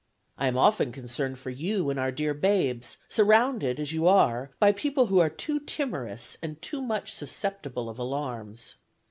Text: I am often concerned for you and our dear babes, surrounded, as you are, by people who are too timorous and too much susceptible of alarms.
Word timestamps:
I 0.35 0.47
am 0.47 0.57
often 0.57 0.91
concerned 0.91 1.37
for 1.37 1.51
you 1.51 1.91
and 1.91 1.99
our 1.99 2.11
dear 2.11 2.33
babes, 2.33 2.97
surrounded, 3.07 3.79
as 3.79 3.91
you 3.93 4.07
are, 4.07 4.49
by 4.57 4.71
people 4.71 5.05
who 5.05 5.19
are 5.19 5.29
too 5.29 5.59
timorous 5.59 6.37
and 6.41 6.59
too 6.59 6.81
much 6.81 7.13
susceptible 7.13 7.87
of 7.87 7.99
alarms. 7.99 8.77